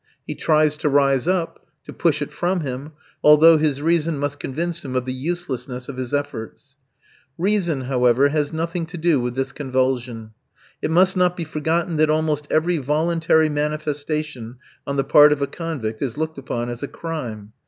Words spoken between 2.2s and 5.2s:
it from him, although his reason must convince him of the